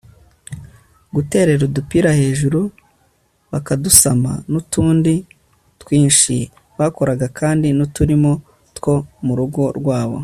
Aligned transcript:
guterera 1.15 1.63
udupira 1.69 2.09
hejuru 2.21 2.61
bakadusama 3.51 4.31
n'utundi 4.51 5.15
twinshi. 5.81 6.37
bakoraga 6.77 7.25
kandi 7.39 7.67
n'uturimo 7.77 8.31
two 8.75 8.95
mu 9.25 9.33
rugo 9.39 9.63
rwabo 9.79 10.17